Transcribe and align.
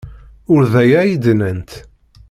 Ur 0.53 0.61
d 0.71 0.73
aya 0.81 0.97
ay 1.01 1.13
d-nnant. 1.23 1.71